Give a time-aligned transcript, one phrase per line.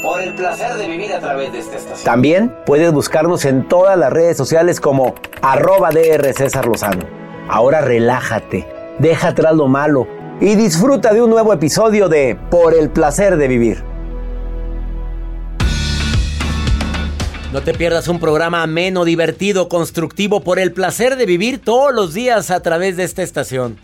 [0.00, 2.04] Por el placer de vivir a través de esta estación.
[2.04, 7.04] También puedes buscarnos en todas las redes sociales como arroba DR César Lozano.
[7.48, 8.66] Ahora relájate,
[8.98, 10.06] deja atrás lo malo
[10.40, 13.82] y disfruta de un nuevo episodio de Por el placer de vivir.
[17.52, 22.14] No te pierdas un programa ameno, divertido, constructivo por el placer de vivir todos los
[22.14, 23.78] días a través de esta estación.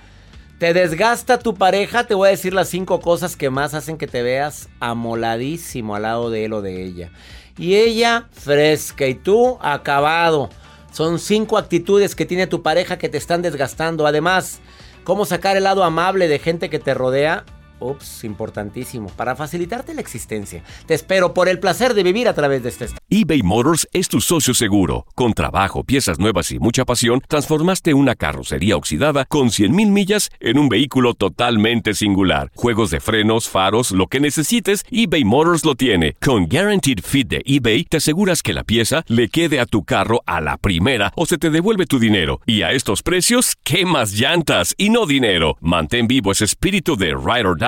[0.58, 2.04] ¿Te desgasta tu pareja?
[2.08, 6.02] Te voy a decir las cinco cosas que más hacen que te veas amoladísimo al
[6.02, 7.12] lado de él o de ella.
[7.56, 10.50] Y ella fresca y tú acabado.
[10.90, 14.04] Son cinco actitudes que tiene tu pareja que te están desgastando.
[14.04, 14.58] Además,
[15.04, 17.44] cómo sacar el lado amable de gente que te rodea.
[17.80, 19.08] Ups, importantísimo.
[19.16, 20.62] Para facilitarte la existencia.
[20.86, 22.86] Te espero por el placer de vivir a través de este...
[23.08, 25.06] eBay Motors es tu socio seguro.
[25.14, 30.58] Con trabajo, piezas nuevas y mucha pasión, transformaste una carrocería oxidada con 100.000 millas en
[30.58, 32.50] un vehículo totalmente singular.
[32.54, 36.14] Juegos de frenos, faros, lo que necesites, eBay Motors lo tiene.
[36.20, 40.22] Con Guaranteed Fit de eBay, te aseguras que la pieza le quede a tu carro
[40.26, 42.40] a la primera o se te devuelve tu dinero.
[42.46, 45.56] Y a estos precios, ¿qué más llantas y no dinero?
[45.60, 47.67] Mantén vivo ese espíritu de Ride or Die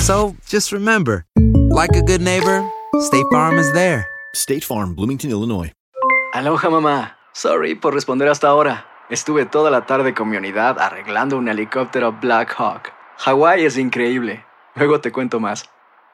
[0.00, 1.26] So just remember,
[1.70, 2.64] like a good neighbor,
[3.00, 4.06] State Farm is there.
[4.34, 5.72] State Farm, Bloomington, Illinois.
[6.32, 7.16] Aloha mamá.
[7.32, 8.86] Sorry por responder hasta ahora.
[9.10, 12.92] Estuve toda la tarde con mi unidad arreglando un helicóptero Blackhawk.
[13.18, 14.44] Hawái es increíble.
[14.74, 15.64] Luego te cuento más.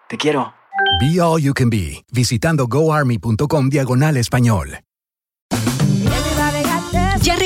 [0.08, 0.54] Te quiero.
[1.00, 4.80] Be All You Can Be, visitando goarmy.com diagonal español.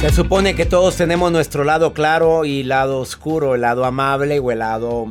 [0.00, 4.50] Se supone que todos tenemos nuestro lado claro y lado oscuro, el lado amable o
[4.50, 5.06] el lado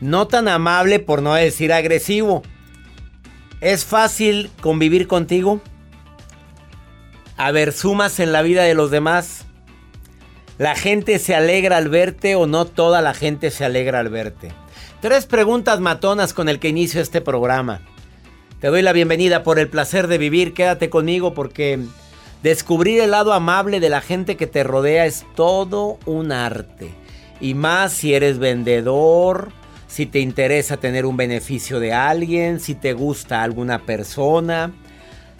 [0.00, 2.42] no tan amable por no decir agresivo.
[3.60, 5.60] ¿Es fácil convivir contigo?
[7.36, 9.44] A ver, sumas en la vida de los demás.
[10.56, 14.50] ¿La gente se alegra al verte o no toda la gente se alegra al verte?
[15.02, 17.82] Tres preguntas matonas con el que inicio este programa.
[18.60, 20.54] Te doy la bienvenida por el placer de vivir.
[20.54, 21.80] Quédate conmigo porque
[22.42, 26.90] Descubrir el lado amable de la gente que te rodea es todo un arte.
[27.40, 29.52] Y más si eres vendedor,
[29.86, 34.72] si te interesa tener un beneficio de alguien, si te gusta alguna persona,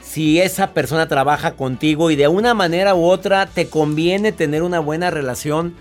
[0.00, 4.78] si esa persona trabaja contigo y de una manera u otra te conviene tener una
[4.78, 5.74] buena relación,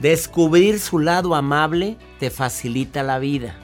[0.00, 3.54] descubrir su lado amable te facilita la vida.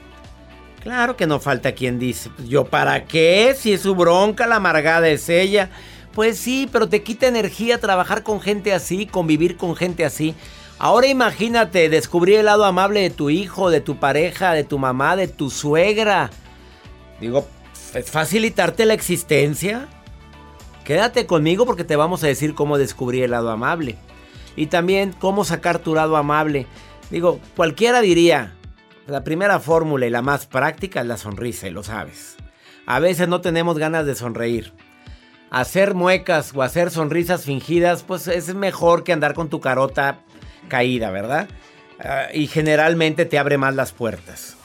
[0.81, 5.07] Claro que no falta quien dice, yo para qué, si es su bronca, la amargada
[5.07, 5.69] es ella.
[6.13, 10.35] Pues sí, pero te quita energía trabajar con gente así, convivir con gente así.
[10.77, 15.15] Ahora imagínate descubrir el lado amable de tu hijo, de tu pareja, de tu mamá,
[15.15, 16.29] de tu suegra.
[17.19, 17.47] Digo,
[17.95, 19.87] ¿es facilitarte la existencia?
[20.83, 23.95] Quédate conmigo porque te vamos a decir cómo descubrir el lado amable.
[24.55, 26.67] Y también cómo sacar tu lado amable.
[27.09, 28.53] Digo, cualquiera diría,
[29.07, 32.35] la primera fórmula y la más práctica es la sonrisa, y lo sabes.
[32.85, 34.73] A veces no tenemos ganas de sonreír
[35.53, 40.17] hacer muecas o hacer sonrisas fingidas, pues es mejor que andar con tu carota
[40.67, 41.47] caída, ¿verdad?
[42.03, 44.57] Ah, y generalmente te abre más las puertas.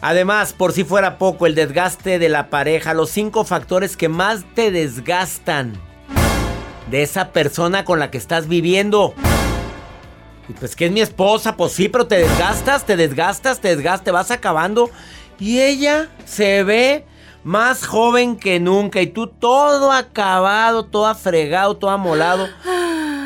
[0.00, 4.44] Además, por si fuera poco, el desgaste de la pareja, los cinco factores que más
[4.54, 5.72] te desgastan
[6.90, 9.14] de esa persona con la que estás viviendo.
[10.48, 14.04] Y pues que es mi esposa, pues sí, pero te desgastas, te desgastas, te desgastas,
[14.04, 14.90] te vas acabando.
[15.40, 17.04] Y ella se ve
[17.44, 22.48] más joven que nunca y tú todo acabado, todo fregado, todo amolado.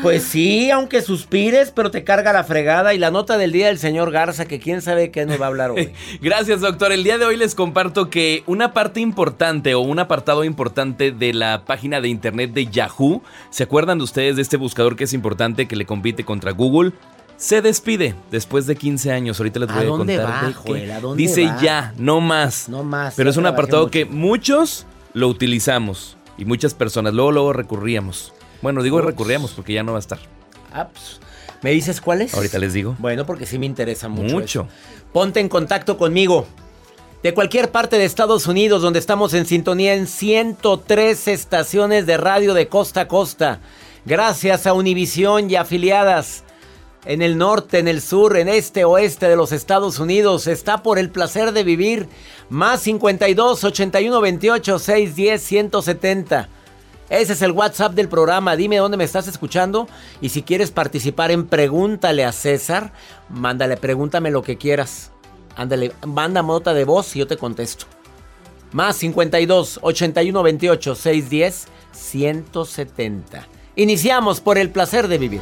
[0.01, 2.93] Pues sí, aunque suspires, pero te carga la fregada.
[2.93, 5.47] Y la nota del día del señor Garza, que quién sabe qué nos va a
[5.49, 5.91] hablar hoy.
[6.21, 6.91] Gracias, doctor.
[6.91, 11.33] El día de hoy les comparto que una parte importante o un apartado importante de
[11.33, 15.13] la página de internet de Yahoo, ¿se acuerdan de ustedes de este buscador que es
[15.13, 16.93] importante que le compite contra Google?
[17.39, 19.39] Se despide después de 15 años.
[19.39, 20.43] Ahorita les voy a, dónde contar.
[20.43, 20.91] Va, de Joel?
[20.91, 21.61] ¿A dónde dice va?
[21.61, 22.67] ya, no más.
[22.67, 23.13] No más.
[23.15, 23.91] Pero es un apartado mucho.
[23.91, 27.13] que muchos lo utilizamos y muchas personas.
[27.13, 28.33] Luego, luego recurríamos.
[28.61, 29.05] Bueno, digo Ups.
[29.05, 30.19] recurríamos porque ya no va a estar.
[30.73, 31.21] Ah, pues,
[31.61, 32.33] ¿Me dices cuál es?
[32.33, 32.97] Ahorita les digo.
[32.99, 34.35] Bueno, porque sí me interesa mucho.
[34.35, 34.61] Mucho.
[34.61, 35.05] eso.
[35.13, 36.45] Ponte en contacto conmigo.
[37.23, 42.53] De cualquier parte de Estados Unidos, donde estamos en sintonía en 103 estaciones de radio
[42.53, 43.61] de costa a costa.
[44.05, 46.43] Gracias a Univisión y afiliadas.
[47.05, 50.47] En el norte, en el sur, en este, oeste de los Estados Unidos.
[50.47, 52.07] Está por el placer de vivir.
[52.49, 56.49] Más 52 81 28 610 170.
[57.09, 58.55] Ese es el WhatsApp del programa.
[58.55, 59.87] Dime dónde me estás escuchando.
[60.21, 62.93] Y si quieres participar en Pregúntale a César,
[63.29, 65.11] mándale, pregúntame lo que quieras.
[65.55, 67.85] Ándale, manda nota de voz y yo te contesto.
[68.71, 73.47] Más 52 81 28 610 170.
[73.75, 75.41] Iniciamos por el placer de vivir.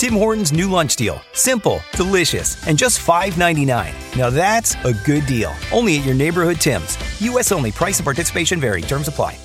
[0.00, 1.20] Tim Hortons' new lunch deal.
[1.34, 3.92] Simple, delicious, and just $5.99.
[4.16, 5.52] Now that's a good deal.
[5.74, 6.96] Only at your neighborhood Tim's.
[7.20, 7.52] U.S.
[7.52, 7.70] only.
[7.70, 8.80] Price and participation vary.
[8.80, 9.36] Terms apply.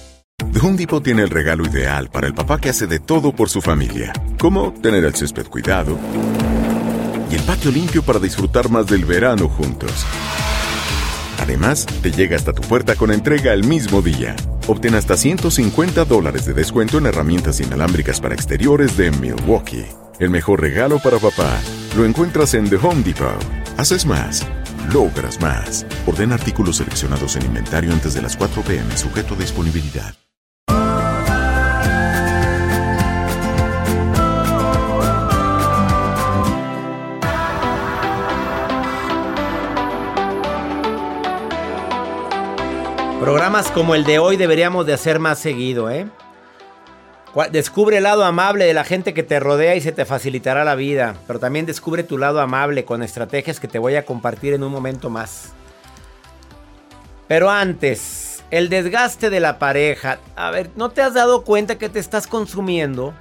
[0.53, 3.49] The Home Depot tiene el regalo ideal para el papá que hace de todo por
[3.49, 4.13] su familia.
[4.39, 5.97] Como tener el césped cuidado
[7.29, 10.05] y el patio limpio para disfrutar más del verano juntos.
[11.41, 14.37] Además, te llega hasta tu puerta con entrega el mismo día.
[14.69, 19.85] Obtén hasta 150 dólares de descuento en herramientas inalámbricas para exteriores de Milwaukee.
[20.17, 21.59] El mejor regalo para papá
[21.97, 23.37] lo encuentras en The Home Depot.
[23.75, 24.47] Haces más,
[24.93, 25.85] logras más.
[26.05, 30.15] Orden artículos seleccionados en inventario antes de las 4 pm, sujeto a disponibilidad.
[43.19, 46.07] Programas como el de hoy deberíamos de hacer más seguido, ¿eh?
[47.51, 50.75] Descubre el lado amable de la gente que te rodea y se te facilitará la
[50.75, 51.15] vida.
[51.27, 54.71] Pero también descubre tu lado amable con estrategias que te voy a compartir en un
[54.71, 55.51] momento más.
[57.27, 60.19] Pero antes, el desgaste de la pareja.
[60.37, 63.13] A ver, ¿no te has dado cuenta que te estás consumiendo?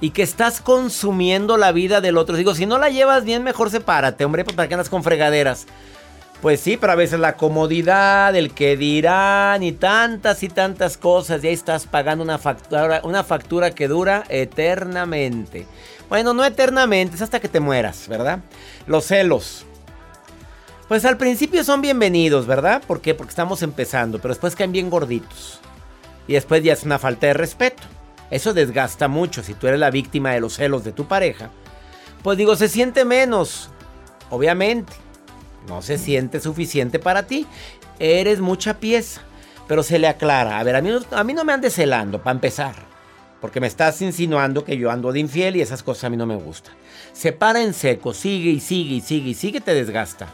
[0.00, 2.36] Y que estás consumiendo la vida del otro.
[2.36, 5.66] Digo, si no la llevas bien, mejor sepárate, hombre, pues para que andas con fregaderas.
[6.42, 11.42] Pues sí, pero a veces la comodidad, el que dirán y tantas y tantas cosas.
[11.42, 15.66] Y ahí estás pagando una factura, una factura que dura eternamente.
[16.08, 18.40] Bueno, no eternamente, es hasta que te mueras, ¿verdad?
[18.86, 19.64] Los celos.
[20.88, 22.82] Pues al principio son bienvenidos, ¿verdad?
[22.86, 23.14] ¿Por qué?
[23.14, 25.58] Porque estamos empezando, pero después caen bien gorditos.
[26.28, 27.82] Y después ya es una falta de respeto.
[28.30, 31.50] Eso desgasta mucho si tú eres la víctima de los celos de tu pareja.
[32.22, 33.70] Pues digo, se siente menos,
[34.30, 35.05] obviamente
[35.68, 37.46] no se siente suficiente para ti.
[37.98, 39.22] Eres mucha pieza.
[39.66, 40.58] Pero se le aclara.
[40.58, 42.74] A ver, a mí, a mí no me andes celando, para empezar.
[43.40, 46.26] Porque me estás insinuando que yo ando de infiel y esas cosas a mí no
[46.26, 46.74] me gustan.
[47.12, 50.28] Se para en seco, sigue y sigue y sigue y sigue, te desgasta.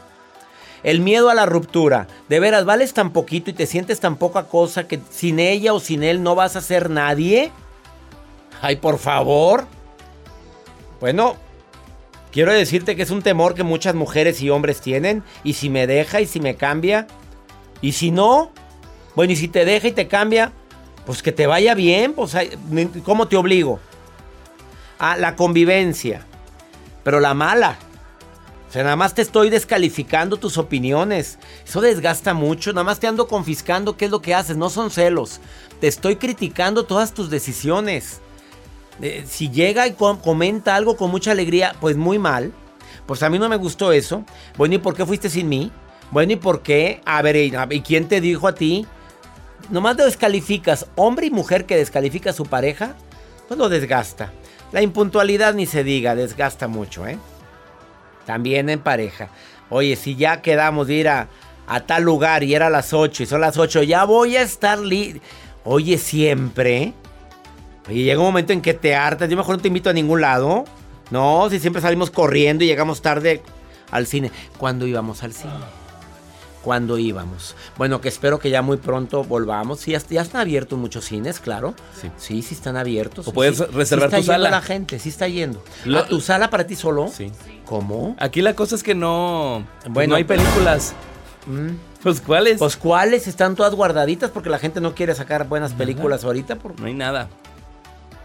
[0.83, 2.07] El miedo a la ruptura.
[2.29, 5.79] De veras, vales tan poquito y te sientes tan poca cosa que sin ella o
[5.79, 7.51] sin él no vas a ser nadie.
[8.61, 9.65] Ay, por favor.
[10.99, 11.35] Bueno,
[12.33, 15.23] Quiero decirte que es un temor que muchas mujeres y hombres tienen.
[15.43, 17.05] Y si me deja y si me cambia.
[17.79, 18.51] Y si no,
[19.15, 20.51] bueno, y si te deja y te cambia,
[21.05, 22.13] pues que te vaya bien.
[22.13, 22.35] Pues,
[23.03, 23.79] ¿cómo te obligo?
[24.97, 26.25] A la convivencia.
[27.03, 27.77] Pero la mala.
[28.67, 31.37] O sea, nada más te estoy descalificando tus opiniones.
[31.63, 32.73] Eso desgasta mucho.
[32.73, 34.57] Nada más te ando confiscando qué es lo que haces.
[34.57, 35.39] No son celos.
[35.79, 38.21] Te estoy criticando todas tus decisiones.
[39.01, 42.53] Eh, si llega y comenta algo con mucha alegría, pues muy mal.
[43.05, 44.23] Pues a mí no me gustó eso.
[44.57, 45.71] Bueno, ¿y por qué fuiste sin mí?
[46.11, 47.01] Bueno, ¿y por qué?
[47.05, 48.85] A ver, ¿y quién te dijo a ti?
[49.69, 50.87] Nomás te descalificas.
[50.95, 52.95] Hombre y mujer que descalifica a su pareja,
[53.47, 54.31] pues lo desgasta.
[54.71, 57.17] La impuntualidad ni se diga, desgasta mucho, ¿eh?
[58.25, 59.29] También en pareja.
[59.69, 61.27] Oye, si ya quedamos de ir a,
[61.85, 65.21] tal lugar y era las 8 y son las 8, ya voy a estar li
[65.63, 66.93] Oye, siempre.
[67.89, 69.29] Y llega un momento en que te hartas.
[69.29, 70.65] Yo mejor no te invito a ningún lado.
[71.11, 73.41] No, si siempre salimos corriendo y llegamos tarde
[73.91, 74.31] al cine.
[74.57, 75.53] ¿Cuándo íbamos al cine?
[76.63, 77.55] ¿Cuándo íbamos?
[77.77, 79.81] Bueno, que espero que ya muy pronto volvamos.
[79.81, 81.75] Sí, ya, están abiertos muchos cines, claro.
[81.99, 83.27] Sí, sí, sí están abiertos.
[83.27, 84.49] O puedes reservar sí tu sala.
[84.49, 85.61] la gente, sí está yendo.
[85.95, 87.09] ¿A tu sala para ti solo?
[87.09, 87.31] Sí.
[87.65, 88.15] ¿Cómo?
[88.17, 89.67] Aquí la cosa es que no.
[89.89, 90.93] Bueno, no hay películas.
[91.47, 91.75] Mm.
[92.01, 92.59] Pues cuáles.
[92.59, 96.55] Pues cuáles están todas guardaditas porque la gente no quiere sacar buenas películas ahorita.
[96.55, 96.79] Por...
[96.79, 97.27] No hay nada.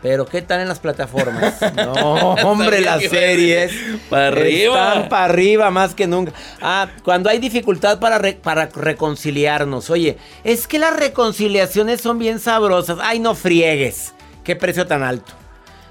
[0.01, 1.57] Pero ¿qué tal en las plataformas?
[1.75, 3.73] No, hombre, las series.
[4.09, 4.77] Para arriba.
[4.95, 6.33] Están para arriba más que nunca.
[6.61, 9.91] Ah, cuando hay dificultad para, re- para reconciliarnos.
[9.91, 12.99] Oye, es que las reconciliaciones son bien sabrosas.
[13.03, 14.15] Ay, no friegues.
[14.45, 15.33] Qué precio tan alto.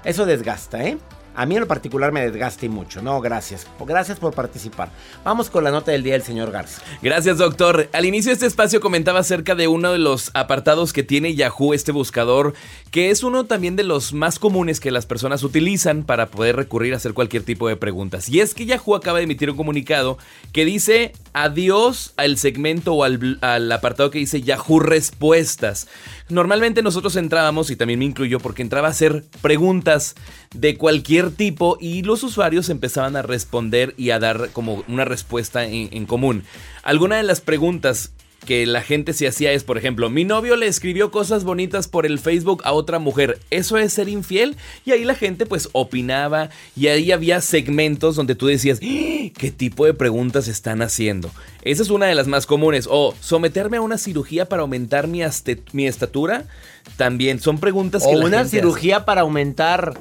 [0.04, 0.96] Eso desgasta, ¿eh?
[1.38, 3.00] A mí en lo particular me desgasta y mucho.
[3.00, 3.64] No, gracias.
[3.86, 4.90] Gracias por participar.
[5.22, 6.82] Vamos con la nota del día del señor Garza.
[7.00, 7.88] Gracias, doctor.
[7.92, 11.74] Al inicio de este espacio comentaba acerca de uno de los apartados que tiene Yahoo,
[11.74, 12.54] este buscador,
[12.90, 16.92] que es uno también de los más comunes que las personas utilizan para poder recurrir
[16.92, 18.28] a hacer cualquier tipo de preguntas.
[18.28, 20.18] Y es que Yahoo acaba de emitir un comunicado
[20.52, 25.86] que dice adiós al segmento o al, al apartado que dice Yahoo Respuestas.
[26.28, 30.16] Normalmente nosotros entrábamos, y también me incluyó porque entraba a hacer preguntas
[30.52, 35.64] de cualquier tipo y los usuarios empezaban a responder y a dar como una respuesta
[35.64, 36.44] en, en común.
[36.82, 38.12] Alguna de las preguntas
[38.46, 42.06] que la gente se hacía es, por ejemplo, mi novio le escribió cosas bonitas por
[42.06, 44.56] el Facebook a otra mujer, ¿eso es ser infiel?
[44.86, 49.30] Y ahí la gente pues opinaba y ahí había segmentos donde tú decías, "¡Ah!
[49.36, 51.30] ¿qué tipo de preguntas están haciendo?
[51.62, 52.88] Esa es una de las más comunes.
[52.90, 55.20] O someterme a una cirugía para aumentar mi,
[55.72, 56.46] mi estatura,
[56.96, 59.98] también son preguntas que O la una cirugía para aumentar.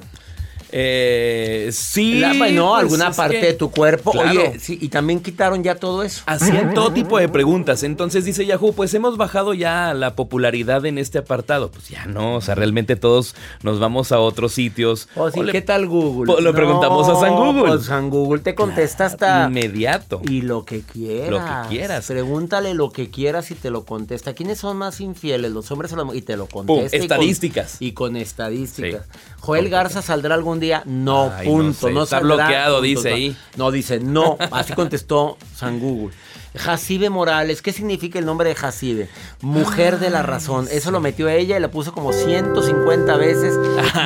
[0.72, 2.20] Eh, sí.
[2.20, 4.12] La- bueno, pues, alguna parte que- de tu cuerpo.
[4.12, 4.30] Claro.
[4.42, 6.24] Oye, sí, y también quitaron ya todo eso.
[6.26, 7.84] Hacían todo tipo de preguntas.
[7.84, 11.72] Entonces dice Yahoo, pues hemos bajado ya la popularidad en este apartado.
[11.72, 15.08] Pues ya no, o sea, realmente todos nos vamos a otros sitios.
[15.16, 16.42] O sí, O le- ¿qué tal Google?
[16.42, 17.68] Lo preguntamos a San Google.
[17.68, 19.48] Pues San Google te contesta hasta.
[19.48, 20.22] Inmediato.
[20.24, 21.30] Y lo que quieras.
[21.30, 22.08] Lo que quieras.
[22.08, 24.34] Pregúntale lo que quieras y te lo contesta.
[24.34, 26.24] ¿Quiénes son más infieles, los hombres o las mujeres?
[26.24, 26.96] Y te lo contesta.
[26.96, 27.78] y con- estadísticas.
[27.80, 29.04] Y con, estadísticas.
[29.12, 29.20] Sí.
[29.40, 30.82] Joel Garza saldrá algún día.
[30.86, 31.88] No, Ay, no punto.
[31.88, 32.82] sé, No, está saldrá, bloqueado, punto.
[32.84, 33.38] dice ahí.
[33.56, 34.38] No, dice no.
[34.52, 36.14] Así contestó San Google.
[36.56, 39.10] Jacibe Morales, ¿qué significa el nombre de Jacibe?
[39.42, 40.68] Mujer de la razón.
[40.72, 43.54] Eso lo metió ella y lo puso como 150 veces.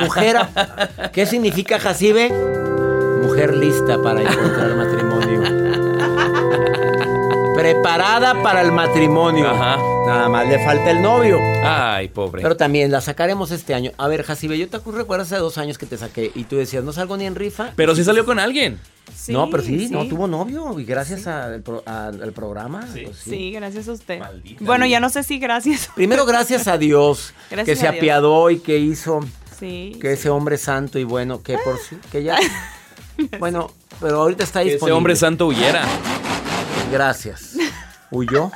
[0.00, 0.36] Mujer,
[1.14, 2.30] ¿qué significa Jacibe?
[3.22, 4.91] Mujer lista para encontrar matrimonio.
[7.66, 9.48] Preparada para el matrimonio.
[9.48, 9.76] Ajá.
[10.04, 11.38] Nada más le falta el novio.
[11.64, 12.42] Ay, pobre.
[12.42, 13.92] Pero también la sacaremos este año.
[13.98, 16.82] A ver, Jacibe, yo te recuerdo hace dos años que te saqué y tú decías,
[16.82, 17.70] no salgo ni en rifa.
[17.76, 18.80] Pero sí salió con alguien.
[19.28, 22.80] no, pero sí, no tuvo novio y gracias al, pro- al- al programa.
[22.92, 23.30] pues sí.
[23.30, 24.20] Sí, gracias a usted.
[24.58, 25.88] Bueno, ya no sé si gracias.
[25.94, 27.96] Primero, gracias a Dios Gracias que se Dios.
[27.96, 29.20] apiadó y que hizo
[29.60, 29.96] Sí.
[30.00, 32.38] que ese hombre santo y bueno, que por sí, que ya.
[33.38, 33.70] bueno,
[34.00, 34.86] pero ahorita está Que disponible.
[34.92, 35.84] ese hombre santo huyera.
[36.92, 37.56] Gracias.
[38.10, 38.50] ¿Huyó?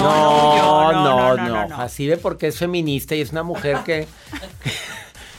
[0.00, 1.76] No, No, no no, no, no, no, no, no.
[1.82, 4.06] Así ve porque es feminista y es una mujer que.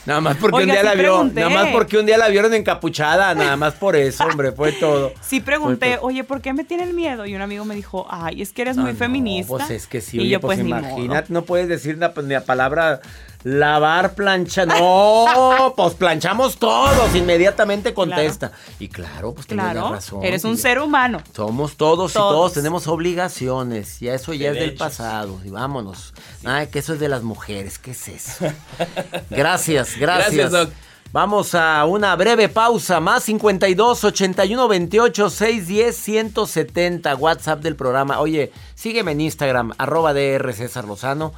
[0.06, 1.40] Nada más porque Oiga, un día sí la vio, pregunté.
[1.42, 5.12] nada más porque un día la vieron encapuchada, nada más por eso, hombre, fue todo.
[5.20, 7.26] Sí pregunté, oye, ¿por qué me tienen miedo?
[7.26, 9.48] Y un amigo me dijo, ay, es que eres muy Ah, no, feminista.
[9.50, 12.14] pues es que sí, y oye, yo pues, pues, ni imagínate, no puedes decir la,
[12.16, 13.00] la palabra
[13.44, 14.66] lavar, plancha.
[14.66, 18.52] No, pues planchamos todos, inmediatamente contesta.
[18.78, 20.24] Y claro, pues tienes Claro, razón.
[20.24, 21.22] eres un ser humano.
[21.34, 22.52] Somos todos, y Todos.
[22.52, 24.00] tenemos obligaciones.
[24.02, 25.38] Y eso ya es del pasado.
[25.44, 26.14] Y vámonos.
[26.44, 27.78] Ay, que eso es de las mujeres.
[27.78, 28.46] ¿Qué es eso?
[29.30, 30.34] Gracias, gracias.
[30.34, 30.70] Gracias, Doc.
[31.10, 33.00] Vamos a una breve pausa.
[33.00, 37.14] Más 52 81 28 610 170.
[37.16, 38.20] WhatsApp del programa.
[38.20, 41.32] Oye, sígueme en Instagram, arroba DR César Lozano.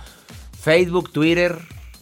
[0.61, 1.57] Facebook, Twitter.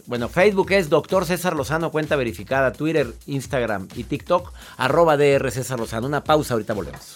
[0.09, 2.71] Bueno, Facebook es Doctor César Lozano, cuenta verificada.
[2.71, 6.07] Twitter, Instagram y TikTok, arroba DR César Lozano.
[6.07, 7.15] Una pausa, ahorita volvemos.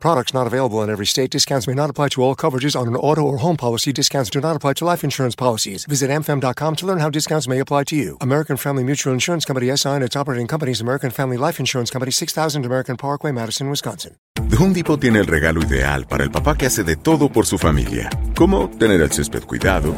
[0.00, 1.30] Products not available in every state.
[1.30, 3.92] Discounts may not apply to all coverages on an auto or home policy.
[3.92, 5.84] Discounts do not apply to life insurance policies.
[5.84, 8.16] Visit amfam.com to learn how discounts may apply to you.
[8.20, 12.10] American Family Mutual Insurance Company SI and its operating companies American Family Life Insurance Company
[12.10, 14.16] 6000 American Parkway, Madison, Wisconsin.
[14.48, 17.44] The Home Depot tiene el regalo ideal para el papá que hace de todo por
[17.44, 18.08] su familia.
[18.34, 19.94] Como tener el césped cuidado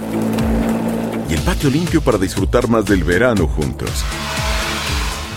[1.28, 4.04] y el patio limpio para disfrutar más del verano juntos.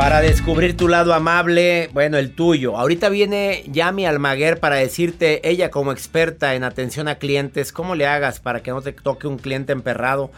[0.00, 2.78] Para descubrir tu lado amable, bueno, el tuyo.
[2.78, 8.06] Ahorita viene Yami Almaguer para decirte, ella como experta en atención a clientes, cómo le
[8.06, 10.30] hagas para que no te toque un cliente emperrado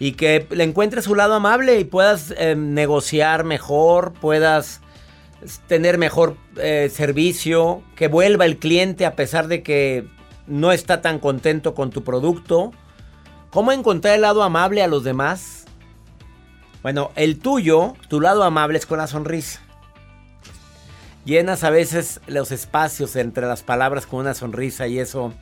[0.00, 4.80] y que le encuentres su lado amable y puedas eh, negociar mejor, puedas
[5.68, 10.08] tener mejor eh, servicio, que vuelva el cliente a pesar de que
[10.48, 12.72] no está tan contento con tu producto.
[13.50, 15.63] ¿Cómo encontrar el lado amable a los demás?
[16.84, 19.60] Bueno, el tuyo, tu lado amable es con la sonrisa.
[21.24, 25.32] Llenas a veces los espacios entre las palabras con una sonrisa y eso,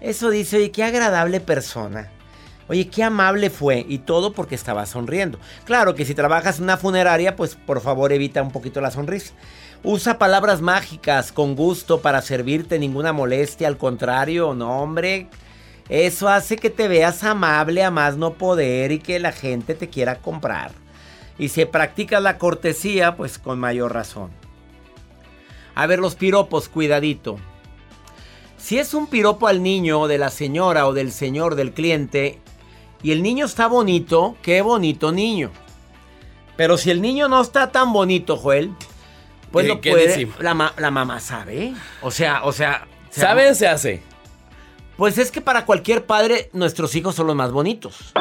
[0.00, 2.12] eso dice, oye, qué agradable persona.
[2.68, 3.84] Oye, qué amable fue.
[3.88, 5.40] Y todo porque estaba sonriendo.
[5.64, 9.34] Claro que si trabajas en una funeraria, pues por favor evita un poquito la sonrisa.
[9.82, 13.66] Usa palabras mágicas con gusto para servirte, ninguna molestia.
[13.66, 15.26] Al contrario, no, hombre.
[15.88, 19.88] Eso hace que te veas amable a más no poder y que la gente te
[19.88, 20.72] quiera comprar.
[21.38, 24.30] Y si practicas la cortesía, pues con mayor razón.
[25.74, 27.38] A ver, los piropos, cuidadito.
[28.56, 32.38] Si es un piropo al niño, de la señora o del señor del cliente,
[33.02, 35.52] y el niño está bonito, qué bonito niño.
[36.56, 38.72] Pero si el niño no está tan bonito, Joel,
[39.52, 40.28] pues ¿Qué- lo puede.
[40.40, 41.72] La, ma- la mamá sabe.
[42.02, 42.86] O sea, o sea.
[43.10, 44.02] ¿Sabe se hace?
[44.98, 48.12] Pues es que para cualquier padre, nuestros hijos son los más bonitos.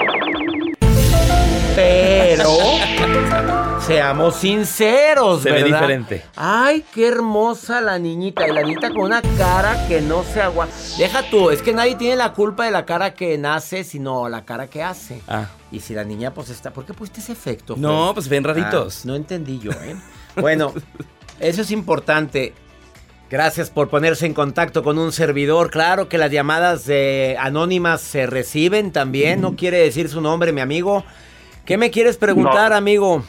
[1.76, 2.52] Pero.
[3.82, 5.80] Seamos sinceros, Se ve ¿verdad?
[5.80, 6.24] diferente.
[6.36, 8.48] Ay, qué hermosa la niñita.
[8.48, 10.76] Y la niñita con una cara que no se aguanta.
[11.00, 14.46] Deja tú, es que nadie tiene la culpa de la cara que nace, sino la
[14.46, 15.20] cara que hace.
[15.28, 15.48] Ah.
[15.72, 16.72] Y si la niña, pues está.
[16.72, 17.74] ¿Por qué pusiste ese efecto?
[17.76, 19.00] No, pues ven raritos.
[19.00, 19.96] Ah, no entendí yo, ¿eh?
[20.36, 20.76] Bueno,
[21.40, 22.54] eso es importante.
[23.30, 25.70] Gracias por ponerse en contacto con un servidor.
[25.70, 29.42] Claro que las llamadas de anónimas se reciben también.
[29.42, 31.04] No quiere decir su nombre, mi amigo.
[31.66, 33.24] ¿Qué me quieres preguntar, amigo?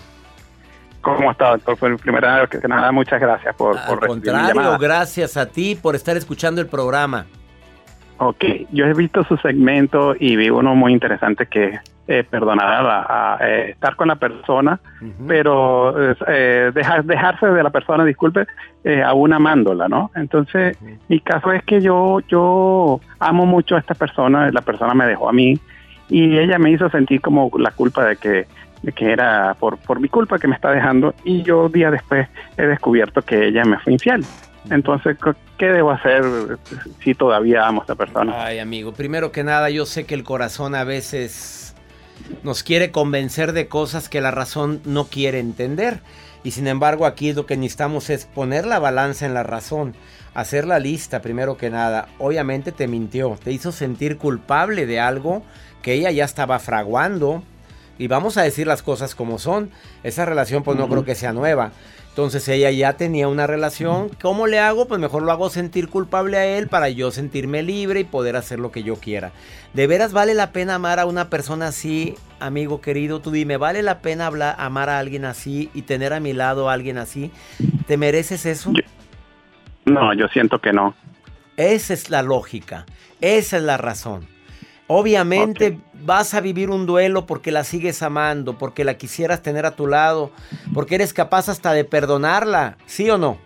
[1.01, 1.77] ¿Cómo está, doctor?
[1.79, 5.97] Pues primero que nada, muchas gracias por, Al por recibir contrario, gracias a ti por
[5.97, 7.27] estar escuchando el programa.
[8.19, 11.79] Ok, yo he visto su segmento y vi uno muy interesante que
[12.09, 14.81] eh, perdonada a, a, eh, estar con la persona,
[15.27, 15.95] pero
[16.27, 18.47] eh, dejar, dejarse de la persona, disculpe,
[18.83, 20.11] eh, aún amándola, ¿no?
[20.17, 25.07] Entonces, mi caso es que yo, yo amo mucho a esta persona, la persona me
[25.07, 25.59] dejó a mí
[26.09, 28.47] y ella me hizo sentir como la culpa de que,
[28.83, 32.27] de que era por, por mi culpa que me está dejando y yo día después
[32.57, 34.25] he descubierto que ella me fue infiel.
[34.71, 35.17] Entonces,
[35.57, 36.25] ¿qué debo hacer
[37.03, 38.33] si todavía amo a esta persona?
[38.45, 41.68] Ay, amigo, primero que nada, yo sé que el corazón a veces
[42.43, 46.01] nos quiere convencer de cosas que la razón no quiere entender.
[46.45, 49.95] Y sin embargo, aquí lo que necesitamos es poner la balanza en la razón,
[50.35, 52.09] hacer la lista primero que nada.
[52.19, 55.43] Obviamente te mintió, te hizo sentir culpable de algo
[55.83, 57.43] que ella ya estaba fraguando.
[57.99, 59.71] Y vamos a decir las cosas como son.
[60.05, 61.73] Esa relación pues no creo que sea nueva.
[62.19, 64.09] Entonces ella ya tenía una relación.
[64.21, 64.89] ¿Cómo le hago?
[64.89, 68.59] Pues mejor lo hago sentir culpable a él para yo sentirme libre y poder hacer
[68.59, 69.31] lo que yo quiera.
[69.73, 73.21] ¿De veras vale la pena amar a una persona así, amigo querido?
[73.21, 76.69] Tú dime, ¿vale la pena hablar, amar a alguien así y tener a mi lado
[76.69, 77.31] a alguien así?
[77.87, 78.73] ¿Te mereces eso?
[79.85, 80.97] No, yo siento que no.
[81.57, 82.85] Esa es la lógica.
[83.21, 84.27] Esa es la razón.
[84.89, 89.77] Obviamente vas a vivir un duelo porque la sigues amando, porque la quisieras tener a
[89.77, 90.33] tu lado,
[90.73, 93.39] porque eres capaz hasta de perdonarla, ¿sí o no?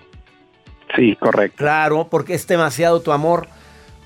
[0.94, 1.56] Sí, correcto.
[1.58, 3.48] Claro, porque es demasiado tu amor.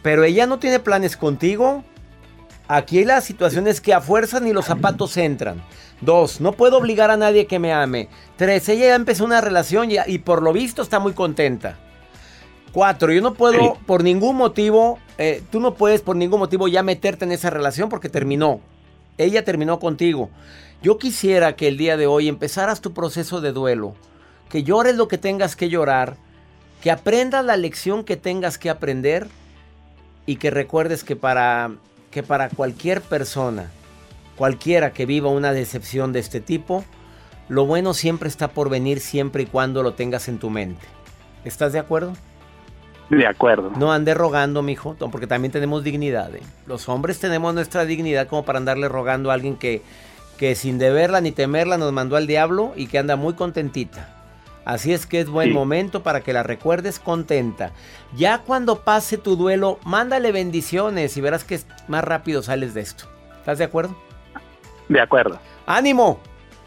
[0.02, 1.84] Pero ella no tiene planes contigo.
[2.68, 5.62] Aquí la situación es que a fuerza ni los zapatos entran.
[6.00, 8.08] Dos, no puedo obligar a nadie que me ame.
[8.36, 11.76] Tres, ella ya empezó una relación y, y por lo visto está muy contenta.
[12.76, 16.82] Cuatro, yo no puedo por ningún motivo, eh, tú no puedes por ningún motivo ya
[16.82, 18.60] meterte en esa relación porque terminó.
[19.16, 20.28] Ella terminó contigo.
[20.82, 23.94] Yo quisiera que el día de hoy empezaras tu proceso de duelo,
[24.50, 26.18] que llores lo que tengas que llorar,
[26.82, 29.26] que aprendas la lección que tengas que aprender
[30.26, 31.70] y que recuerdes que para,
[32.10, 33.70] que para cualquier persona,
[34.36, 36.84] cualquiera que viva una decepción de este tipo,
[37.48, 40.86] lo bueno siempre está por venir siempre y cuando lo tengas en tu mente.
[41.42, 42.12] ¿Estás de acuerdo?
[43.10, 43.70] De acuerdo.
[43.76, 46.34] No ande rogando, mijo, porque también tenemos dignidad.
[46.34, 46.42] ¿eh?
[46.66, 49.82] Los hombres tenemos nuestra dignidad como para andarle rogando a alguien que,
[50.38, 54.08] que sin deberla ni temerla nos mandó al diablo y que anda muy contentita.
[54.64, 55.54] Así es que es buen Sí.
[55.54, 57.70] momento para que la recuerdes contenta.
[58.16, 63.04] Ya cuando pase tu duelo, mándale bendiciones y verás que más rápido sales de esto.
[63.38, 63.96] ¿Estás de acuerdo?
[64.88, 65.38] De acuerdo.
[65.66, 66.18] ¡Ánimo!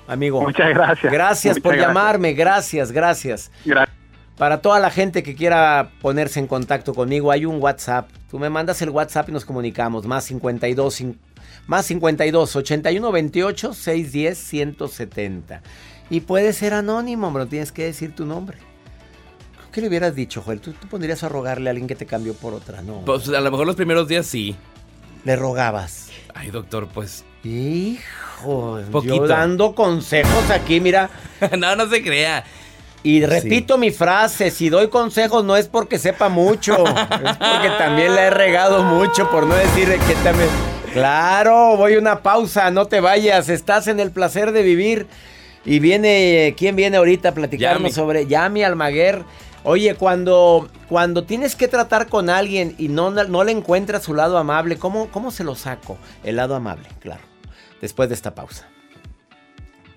[0.07, 0.41] Amigo.
[0.41, 1.11] Muchas gracias.
[1.11, 1.87] Gracias Muchas por gracias.
[1.93, 3.51] llamarme, gracias, gracias.
[3.65, 3.98] Gracias.
[4.39, 8.09] Para toda la gente que quiera ponerse en contacto conmigo, hay un WhatsApp.
[8.31, 10.07] Tú me mandas el WhatsApp y nos comunicamos.
[10.07, 11.17] Más 52, cin-
[11.67, 15.61] más 52 81 28 610 170.
[16.09, 18.57] Y puede ser anónimo, pero tienes que decir tu nombre.
[19.73, 20.61] ¿Qué le hubieras dicho, Joel?
[20.61, 23.01] ¿Tú, tú pondrías a rogarle a alguien que te cambió por otra, ¿no?
[23.05, 24.55] Pues a lo mejor los primeros días sí.
[25.25, 26.07] Le rogabas.
[26.33, 27.25] Ay, doctor, pues.
[27.43, 29.15] Hijo, Poquito.
[29.17, 31.09] yo dando consejos aquí, mira.
[31.59, 32.45] no, no se crea.
[33.03, 38.15] Y repito mi frase, si doy consejos no es porque sepa mucho, es porque también
[38.15, 40.49] la he regado mucho, por no decir que también...
[40.93, 45.07] Claro, voy a una pausa, no te vayas, estás en el placer de vivir.
[45.63, 47.91] Y viene, ¿quién viene ahorita a platicarnos Yami.
[47.91, 49.23] sobre Yami Almaguer?
[49.63, 54.37] Oye, cuando, cuando tienes que tratar con alguien y no, no le encuentras su lado
[54.37, 55.97] amable, ¿cómo, ¿cómo se lo saco?
[56.23, 57.21] El lado amable, claro.
[57.81, 58.67] Después de esta pausa.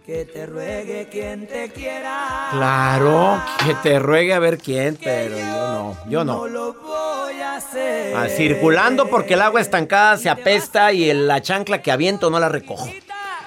[0.05, 2.49] Que te ruegue quien te quiera.
[2.51, 6.39] Claro, que te ruegue a ver quién, pero yo no, yo no.
[6.39, 8.17] No lo voy a hacer.
[8.17, 12.49] Ah, circulando porque el agua estancada se apesta y la chancla que aviento no la
[12.49, 12.89] recojo.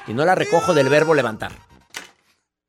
[0.08, 1.52] Y no la recojo del verbo levantar.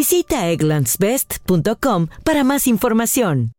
[0.00, 3.52] Visita egglandsbest.com para más información.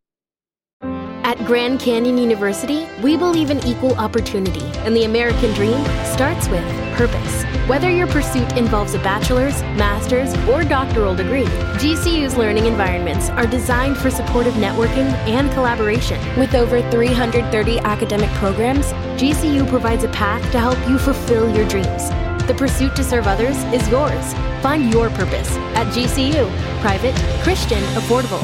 [1.23, 6.63] At Grand Canyon University, we believe in equal opportunity, and the American dream starts with
[6.97, 7.43] purpose.
[7.69, 11.45] Whether your pursuit involves a bachelor's, master's, or doctoral degree,
[11.77, 16.19] GCU's learning environments are designed for supportive networking and collaboration.
[16.39, 18.87] With over 330 academic programs,
[19.21, 22.09] GCU provides a path to help you fulfill your dreams.
[22.47, 24.33] The pursuit to serve others is yours.
[24.61, 26.49] Find your purpose at GCU.
[26.81, 28.41] Private, Christian, affordable.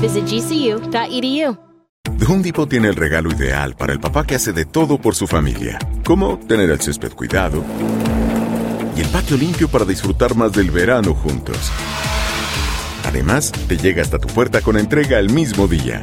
[0.00, 1.58] Visit gcu.edu.
[2.18, 5.14] The Home Depot tiene el regalo ideal para el papá que hace de todo por
[5.14, 7.64] su familia, como tener el césped cuidado
[8.96, 11.70] y el patio limpio para disfrutar más del verano juntos.
[13.06, 16.02] Además, te llega hasta tu puerta con entrega el mismo día.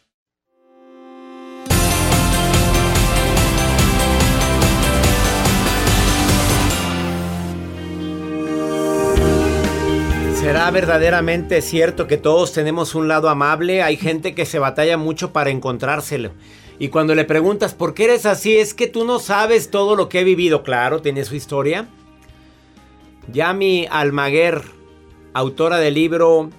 [10.41, 13.83] ¿Será verdaderamente cierto que todos tenemos un lado amable?
[13.83, 16.31] Hay gente que se batalla mucho para encontrárselo.
[16.79, 20.09] Y cuando le preguntas por qué eres así, es que tú no sabes todo lo
[20.09, 20.63] que he vivido.
[20.63, 21.87] Claro, tiene su historia.
[23.31, 24.63] Yami Almaguer,
[25.33, 26.49] autora del libro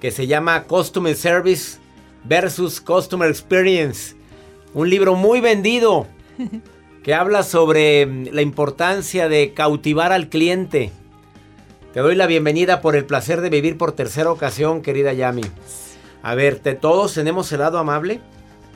[0.00, 1.78] que se llama Customer Service
[2.24, 4.16] versus Customer Experience.
[4.74, 6.08] Un libro muy vendido
[7.04, 10.90] que habla sobre la importancia de cautivar al cliente.
[11.96, 15.44] Te doy la bienvenida por el placer de vivir por tercera ocasión, querida Yami.
[16.22, 18.20] A ver, ¿te, ¿todos tenemos el lado amable?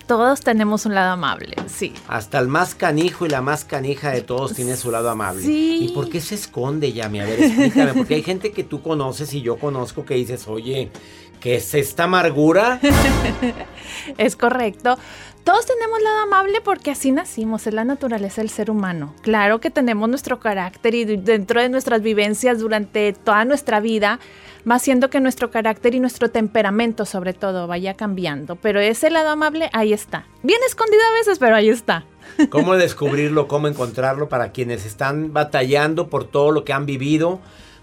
[0.06, 1.92] Todos tenemos un lado amable, sí.
[2.08, 5.42] Hasta el más canijo y la más canija de todos tiene su lado amable.
[5.42, 5.80] Sí.
[5.82, 7.20] ¿Y por qué se esconde, Yami?
[7.20, 10.90] A ver, explícame, porque hay gente que tú conoces y yo conozco que dices, oye,
[11.40, 12.80] ¿qué es esta amargura?
[14.16, 14.96] es correcto.
[15.44, 19.14] Todos tenemos lado amable porque así nacimos, es la naturaleza del ser humano.
[19.22, 24.20] Claro que tenemos nuestro carácter y dentro de nuestras vivencias durante toda nuestra vida,
[24.64, 28.56] más siendo que nuestro carácter y nuestro temperamento sobre todo vaya cambiando.
[28.56, 30.26] Pero ese lado amable ahí está.
[30.42, 32.04] Bien escondido a veces, pero ahí está.
[32.50, 33.48] ¿Cómo descubrirlo?
[33.48, 37.40] ¿Cómo encontrarlo para quienes están batallando por todo lo que han vivido?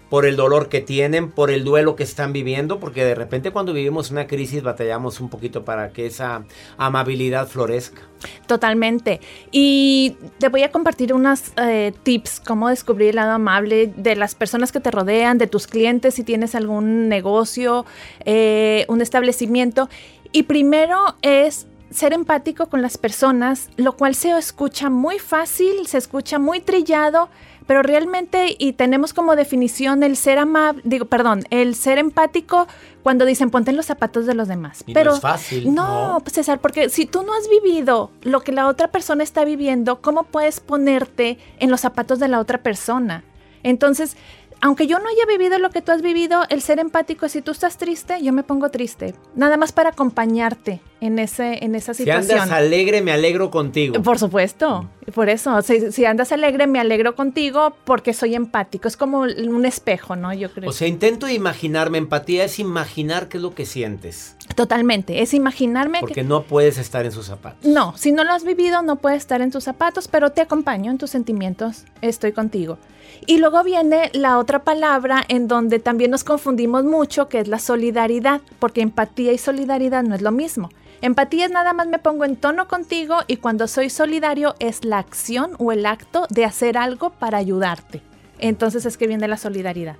[0.08, 3.72] Por el dolor que tienen, por el duelo que están viviendo, porque de repente cuando
[3.72, 6.44] vivimos una crisis batallamos un poquito para que esa
[6.76, 8.02] amabilidad florezca.
[8.46, 9.20] Totalmente.
[9.52, 14.34] Y te voy a compartir unos eh, tips, cómo descubrir el lado amable de las
[14.34, 17.84] personas que te rodean, de tus clientes, si tienes algún negocio,
[18.24, 19.88] eh, un establecimiento.
[20.32, 25.98] Y primero es ser empático con las personas, lo cual se escucha muy fácil, se
[25.98, 27.28] escucha muy trillado,
[27.66, 32.66] pero realmente y tenemos como definición el ser amable, digo, perdón, el ser empático
[33.02, 34.84] cuando dicen ponte en los zapatos de los demás.
[34.92, 35.74] pero no es fácil.
[35.74, 40.00] No, César, porque si tú no has vivido lo que la otra persona está viviendo,
[40.00, 43.24] ¿cómo puedes ponerte en los zapatos de la otra persona?
[43.62, 44.16] Entonces,
[44.60, 47.42] aunque yo no haya vivido lo que tú has vivido, el ser empático es si
[47.42, 49.14] tú estás triste, yo me pongo triste.
[49.34, 52.24] Nada más para acompañarte en, ese, en esa situación.
[52.24, 54.02] Si andas alegre, me alegro contigo.
[54.02, 55.60] Por supuesto, por eso.
[55.62, 58.88] Si, si, andas alegre, me alegro contigo porque soy empático.
[58.88, 60.32] Es como un espejo, ¿no?
[60.32, 60.68] Yo creo.
[60.68, 61.98] O sea, intento imaginarme.
[61.98, 64.36] Empatía es imaginar qué es lo que sientes.
[64.54, 66.00] Totalmente, es imaginarme.
[66.00, 67.64] Porque no puedes estar en sus zapatos.
[67.64, 70.90] No, si no lo has vivido, no puedes estar en tus zapatos, pero te acompaño
[70.90, 71.84] en tus sentimientos.
[72.00, 72.78] Estoy contigo.
[73.26, 77.58] Y luego viene la otra palabra en donde también nos confundimos mucho, que es la
[77.58, 80.70] solidaridad, porque empatía y solidaridad no es lo mismo.
[81.00, 84.98] Empatía es nada más me pongo en tono contigo y cuando soy solidario es la
[84.98, 88.02] acción o el acto de hacer algo para ayudarte.
[88.38, 89.96] Entonces es que viene la solidaridad.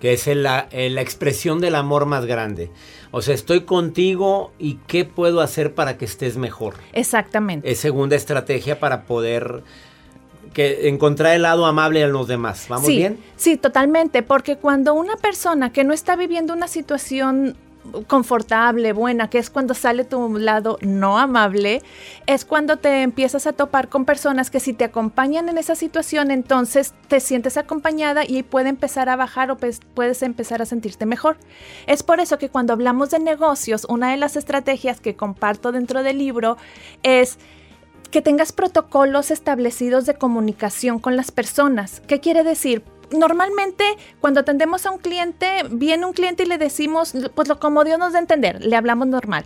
[0.00, 2.70] Que es la, la expresión del amor más grande.
[3.10, 6.74] O sea, estoy contigo y ¿qué puedo hacer para que estés mejor?
[6.92, 7.70] Exactamente.
[7.70, 9.64] Es segunda estrategia para poder
[10.52, 12.66] que encontrar el lado amable en los demás.
[12.68, 13.18] ¿Vamos sí, bien?
[13.36, 17.56] Sí, totalmente, porque cuando una persona que no está viviendo una situación
[18.06, 21.82] confortable, buena, que es cuando sale tu lado no amable,
[22.26, 26.30] es cuando te empiezas a topar con personas que si te acompañan en esa situación,
[26.30, 31.06] entonces te sientes acompañada y puede empezar a bajar o pues puedes empezar a sentirte
[31.06, 31.36] mejor.
[31.86, 36.02] Es por eso que cuando hablamos de negocios, una de las estrategias que comparto dentro
[36.02, 36.56] del libro
[37.02, 37.38] es
[38.10, 42.00] que tengas protocolos establecidos de comunicación con las personas.
[42.06, 42.82] ¿Qué quiere decir?
[43.10, 43.84] Normalmente
[44.20, 47.98] cuando atendemos a un cliente, viene un cliente y le decimos, pues lo como Dios
[47.98, 49.44] nos da a entender, le hablamos normal.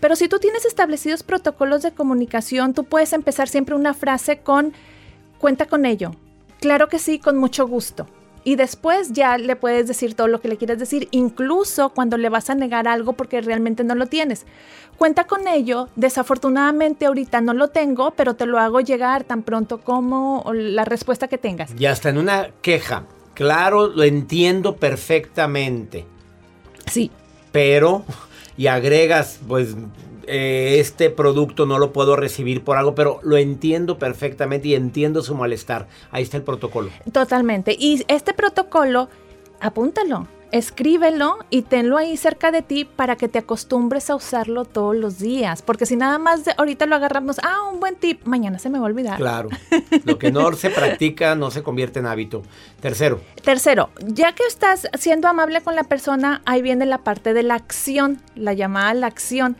[0.00, 4.72] Pero si tú tienes establecidos protocolos de comunicación, tú puedes empezar siempre una frase con,
[5.38, 6.12] cuenta con ello.
[6.60, 8.06] Claro que sí, con mucho gusto.
[8.44, 12.28] Y después ya le puedes decir todo lo que le quieras decir, incluso cuando le
[12.28, 14.46] vas a negar algo porque realmente no lo tienes.
[14.98, 19.80] Cuenta con ello, desafortunadamente ahorita no lo tengo, pero te lo hago llegar tan pronto
[19.80, 21.72] como la respuesta que tengas.
[21.78, 26.04] Y hasta en una queja, claro, lo entiendo perfectamente.
[26.90, 27.10] Sí.
[27.52, 28.04] Pero,
[28.56, 29.76] y agregas, pues
[30.26, 35.22] eh, este producto no lo puedo recibir por algo, pero lo entiendo perfectamente y entiendo
[35.22, 35.88] su malestar.
[36.10, 36.90] Ahí está el protocolo.
[37.12, 37.76] Totalmente.
[37.78, 39.08] Y este protocolo,
[39.60, 40.28] apúntalo.
[40.52, 45.18] escríbelo y tenlo ahí cerca de ti para que te acostumbres a usarlo todos los
[45.18, 45.62] días.
[45.62, 48.78] Porque si nada más de ahorita lo agarramos, ah, un buen tip, mañana se me
[48.78, 49.16] va a olvidar.
[49.16, 49.48] Claro.
[50.04, 52.42] Lo que no se practica no se convierte en hábito.
[52.80, 53.20] Tercero.
[53.42, 57.54] Tercero, ya que estás siendo amable con la persona, ahí viene la parte de la
[57.54, 59.56] acción, la llamada a la acción.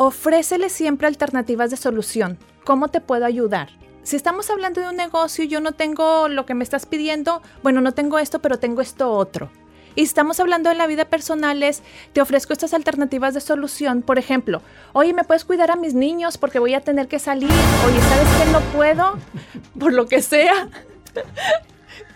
[0.00, 2.38] Ofrécele siempre alternativas de solución.
[2.64, 3.70] ¿Cómo te puedo ayudar?
[4.04, 7.80] Si estamos hablando de un negocio yo no tengo lo que me estás pidiendo, bueno,
[7.80, 9.50] no tengo esto, pero tengo esto otro.
[9.96, 11.82] Y estamos hablando de la vida personal, es,
[12.12, 14.02] te ofrezco estas alternativas de solución.
[14.02, 17.50] Por ejemplo, oye, ¿me puedes cuidar a mis niños porque voy a tener que salir?
[17.50, 19.18] Oye, ¿sabes que no puedo?
[19.80, 20.68] Por lo que sea.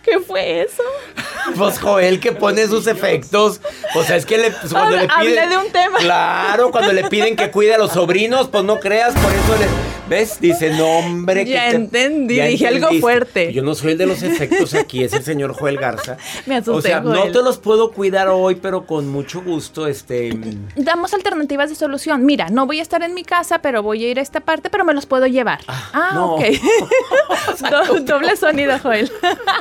[0.03, 0.83] ¿Qué fue eso?
[1.57, 3.59] Pues Joel que pone sus efectos.
[3.95, 5.39] O sea, es que le, pues, cuando le piden.
[5.39, 5.97] Hablé de un tema.
[5.99, 9.67] Claro, cuando le piden que cuide a los sobrinos, pues no creas, por eso le.
[10.09, 10.39] ¿Ves?
[10.41, 11.45] Dice, no, hombre.
[11.45, 13.53] Ya que te- entendí, ya dije algo fuerte.
[13.53, 16.17] Yo no soy el de los efectos aquí, es el señor Joel Garza.
[16.45, 20.37] Me asusté, O sea, no te los puedo cuidar hoy, pero con mucho gusto, este.
[20.75, 22.25] Damos alternativas de solución.
[22.25, 24.69] Mira, no voy a estar en mi casa, pero voy a ir a esta parte,
[24.69, 25.61] pero me los puedo llevar.
[25.67, 26.35] Ah, no.
[26.35, 26.43] ok.
[27.71, 29.09] Do- doble sonido, Joel.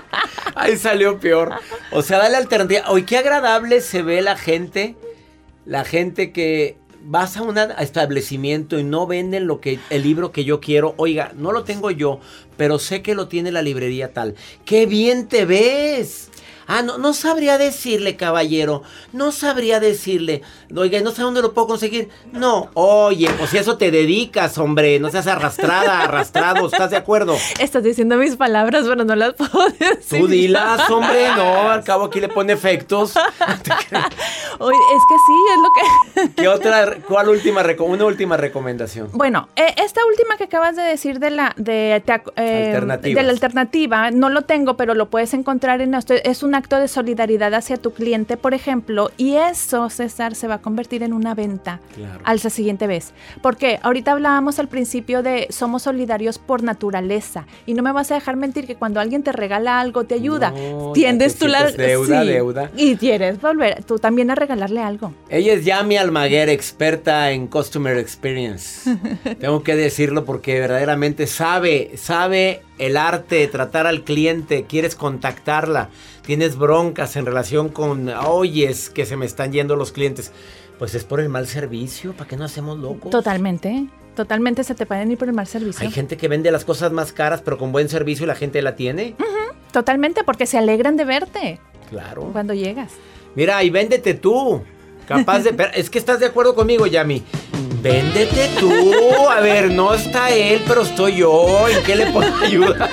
[0.56, 1.52] Ahí salió peor.
[1.92, 2.82] O sea, dale alternativa.
[2.88, 4.96] Hoy qué agradable se ve la gente.
[5.64, 10.44] La gente que vas a un establecimiento y no venden lo que el libro que
[10.44, 10.94] yo quiero.
[10.96, 12.20] Oiga, no lo tengo yo,
[12.56, 14.34] pero sé que lo tiene la librería tal.
[14.64, 16.30] ¡Qué bien te ves!
[16.66, 18.82] Ah, no, no sabría decirle, caballero.
[19.12, 20.42] No sabría decirle.
[20.74, 22.08] Oiga, no sé dónde lo puedo conseguir.
[22.32, 24.98] No, oye, pues si eso te dedicas, hombre.
[25.00, 26.66] No seas arrastrada, arrastrado.
[26.66, 27.36] ¿Estás de acuerdo?
[27.58, 30.20] Estás diciendo mis palabras, pero no las puedo decir.
[30.20, 33.14] Tú dilas, hombre, no, al cabo aquí le pone efectos.
[34.58, 36.34] Oye, es que sí, es lo que...
[36.42, 39.08] ¿Qué otra, cuál última, una última recomendación?
[39.12, 42.02] Bueno, eh, esta última que acabas de decir de la de,
[42.36, 46.14] eh, de la alternativa, no lo tengo, pero lo puedes encontrar en esto.
[46.14, 50.54] Es un acto de solidaridad hacia tu cliente, por ejemplo, y eso, César, se va
[50.54, 52.20] a convertir en una venta Claro.
[52.24, 53.12] al siguiente vez.
[53.42, 58.14] Porque ahorita hablábamos al principio de somos solidarios por naturaleza y no me vas a
[58.14, 62.24] dejar mentir que cuando alguien te regala algo, te ayuda, No, tiendes tú la deuda,
[62.24, 62.70] deuda.
[62.76, 65.12] y quieres volver tú también a regalarle algo.
[65.28, 68.96] Ella es Yami Almaguer, experta en Customer Experience.
[69.40, 74.64] Tengo que decirlo porque verdaderamente sabe, sabe el arte de tratar al cliente.
[74.68, 75.88] Quieres contactarla,
[76.26, 80.32] tienes broncas en relación con, oyes que se me están yendo los clientes.
[80.78, 83.10] Pues es por el mal servicio, ¿para qué no hacemos locos?
[83.10, 83.86] Totalmente,
[84.16, 85.86] totalmente se te pueden ir por el mal servicio.
[85.86, 88.60] Hay gente que vende las cosas más caras, pero con buen servicio y la gente
[88.62, 89.14] la tiene.
[89.70, 92.30] Totalmente, porque se alegran de verte Claro.
[92.32, 92.90] cuando llegas.
[93.34, 94.62] Mira, y véndete tú.
[95.06, 95.54] Capaz de.
[95.74, 97.22] Es que estás de acuerdo conmigo, Yami.
[97.82, 98.70] Véndete tú.
[99.28, 101.68] A ver, no está él, pero estoy yo.
[101.68, 102.88] ¿En qué le puedo ayudar?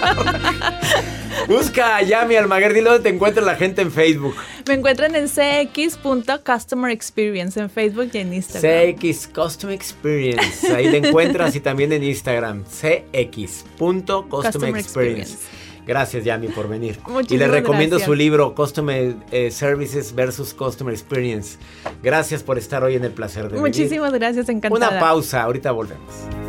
[1.47, 2.73] Busca a Yami Almaguer.
[2.73, 4.35] Dile dónde te encuentra la gente en Facebook.
[4.67, 8.95] Me encuentran en cx.customer experience en Facebook y en Instagram.
[8.95, 10.73] CX Custom Experience.
[10.73, 12.63] Ahí le encuentras y también en Instagram.
[12.65, 15.37] CX.Custom Customer Experience.
[15.89, 16.99] Gracias, Yami, por venir.
[17.07, 18.05] y Muchísimas le recomiendo gracias.
[18.05, 21.57] su libro, Customer eh, Services versus Customer Experience.
[22.03, 23.57] Gracias por estar hoy en el placer de.
[23.57, 24.91] Muchísimas gracias, encantada.
[24.91, 26.48] Una pausa, ahorita volvemos.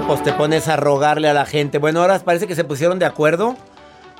[0.00, 1.76] No, pues te pones a rogarle a la gente.
[1.76, 3.54] Bueno, ahora parece que se pusieron de acuerdo.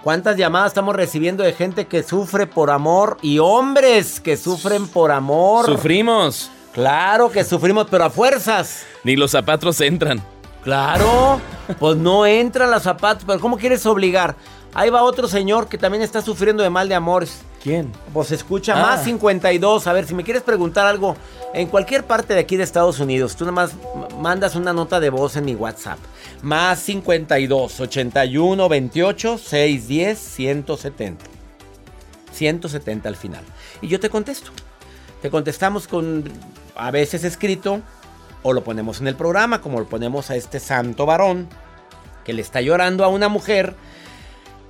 [0.03, 5.11] ¿Cuántas llamadas estamos recibiendo de gente que sufre por amor y hombres que sufren por
[5.11, 5.64] amor?
[5.64, 6.51] Sufrimos.
[6.74, 8.85] Claro que sufrimos, pero a fuerzas.
[9.05, 10.22] Ni los zapatos entran.
[10.62, 11.41] Claro,
[11.78, 14.37] pues no entran los zapatos, pero ¿cómo quieres obligar?
[14.74, 17.41] Ahí va otro señor que también está sufriendo de mal de amores.
[17.62, 17.92] ¿Quién?
[18.14, 18.82] Pues escucha, Ah.
[18.96, 19.86] más 52.
[19.86, 21.14] A ver, si me quieres preguntar algo
[21.52, 24.98] en cualquier parte de aquí de Estados Unidos, tú nada más m- mandas una nota
[24.98, 25.98] de voz en mi WhatsApp.
[26.42, 31.24] Más 52 81 28 610 170.
[32.32, 33.44] 170 al final.
[33.82, 34.52] Y yo te contesto.
[35.20, 36.24] Te contestamos con
[36.76, 37.80] a veces escrito
[38.42, 41.48] o lo ponemos en el programa, como lo ponemos a este santo varón
[42.24, 43.74] que le está llorando a una mujer,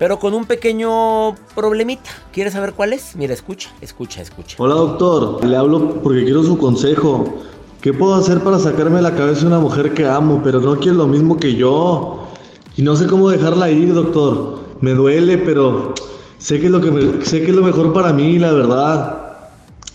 [0.00, 2.10] pero con un pequeño problemita.
[2.32, 3.14] ¿Quieres saber cuál es?
[3.16, 4.56] Mira, escucha, escucha, escucha.
[4.58, 7.34] Hola doctor, le hablo porque quiero su consejo.
[7.82, 10.96] ¿Qué puedo hacer para sacarme de la cabeza una mujer que amo, pero no quiere
[10.96, 12.28] lo mismo que yo?
[12.78, 14.60] Y no sé cómo dejarla ir, doctor.
[14.80, 15.94] Me duele, pero
[16.38, 19.16] sé que es lo que me- sé que es lo mejor para mí, la verdad.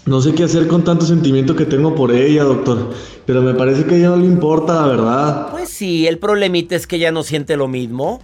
[0.05, 2.91] No sé qué hacer con tanto sentimiento que tengo por ella, doctor.
[3.25, 5.47] Pero me parece que a ella no le importa, la verdad.
[5.49, 8.21] Pues sí, el problemita es que ella no siente lo mismo.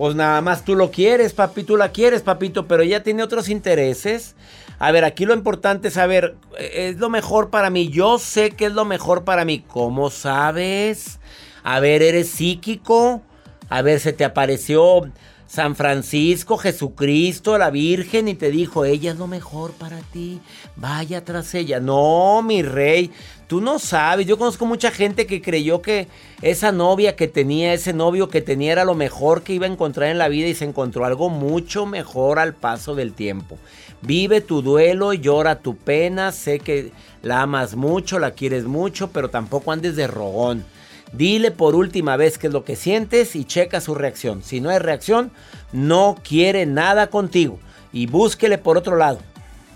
[0.00, 3.50] Pues nada más tú lo quieres, papi, tú la quieres, papito, pero ella tiene otros
[3.50, 4.34] intereses.
[4.78, 7.90] A ver, aquí lo importante es saber, eh, es lo mejor para mí.
[7.90, 9.62] Yo sé que es lo mejor para mí.
[9.68, 11.20] ¿Cómo sabes?
[11.62, 13.20] A ver, ¿eres psíquico?
[13.68, 15.02] A ver, ¿se te apareció
[15.50, 20.40] San Francisco, Jesucristo, la Virgen y te dijo, ella es lo mejor para ti?
[20.76, 21.80] Vaya tras ella.
[21.80, 23.10] No, mi rey.
[23.48, 26.06] Tú no sabes, yo conozco mucha gente que creyó que
[26.40, 30.10] esa novia que tenía, ese novio que tenía era lo mejor que iba a encontrar
[30.10, 33.58] en la vida y se encontró algo mucho mejor al paso del tiempo.
[34.02, 36.92] Vive tu duelo, llora tu pena, sé que
[37.22, 40.64] la amas mucho, la quieres mucho, pero tampoco andes de rogón.
[41.12, 44.42] Dile por última vez qué es lo que sientes y checa su reacción.
[44.42, 45.32] Si no hay reacción,
[45.72, 47.58] no quiere nada contigo
[47.92, 49.18] y búsquele por otro lado.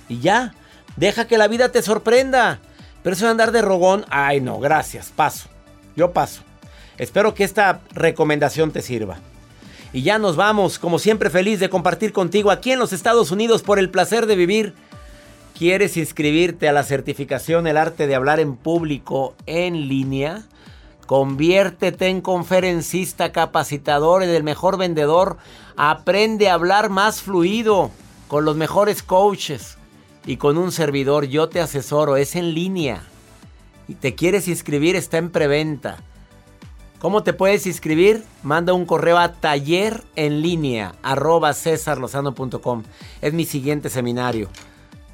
[0.08, 0.54] Y ya,
[0.96, 2.60] deja que la vida te sorprenda.
[3.02, 5.48] Pero eso de andar de rogón, ay no, gracias, paso.
[5.96, 6.42] Yo paso.
[6.98, 9.18] Espero que esta recomendación te sirva.
[9.92, 13.62] Y ya nos vamos, como siempre feliz de compartir contigo aquí en los Estados Unidos
[13.62, 14.74] por el placer de vivir.
[15.56, 20.42] ¿Quieres inscribirte a la certificación El arte de hablar en público en línea?
[21.06, 25.36] Conviértete en conferencista, capacitador y del mejor vendedor.
[25.76, 27.90] Aprende a hablar más fluido
[28.28, 29.76] con los mejores coaches
[30.24, 31.26] y con un servidor.
[31.26, 33.02] Yo te asesoro, es en línea.
[33.86, 35.98] Y te quieres inscribir, está en preventa.
[37.00, 38.24] ¿Cómo te puedes inscribir?
[38.42, 41.50] Manda un correo a taller en línea arroba.
[41.50, 44.48] Es mi siguiente seminario.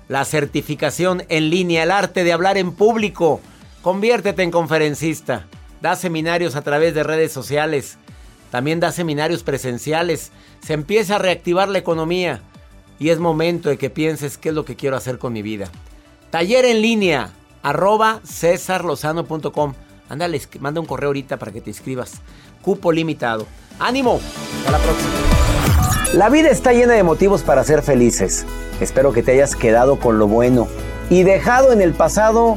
[0.06, 3.40] La certificación en línea, el arte de hablar en público.
[3.82, 5.46] Conviértete en conferencista.
[5.80, 7.96] Da seminarios a través de redes sociales.
[8.50, 10.32] También da seminarios presenciales.
[10.62, 12.42] Se empieza a reactivar la economía.
[12.98, 15.70] Y es momento de que pienses qué es lo que quiero hacer con mi vida.
[16.30, 17.30] Taller en línea,
[17.62, 19.74] arroba cesarlozano.com.
[20.08, 22.20] Ándale, manda un correo ahorita para que te inscribas.
[22.62, 23.46] Cupo limitado.
[23.78, 24.20] ¡Ánimo!
[24.58, 25.10] Hasta la próxima.
[26.14, 28.44] La vida está llena de motivos para ser felices.
[28.80, 30.66] Espero que te hayas quedado con lo bueno
[31.08, 32.56] y dejado en el pasado